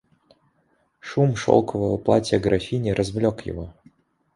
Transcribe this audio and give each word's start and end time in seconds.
Шум 0.99 1.31
шелкового 1.35 1.99
платья 1.99 2.39
графини 2.39 2.89
развлек 2.89 3.41
его. 3.45 3.75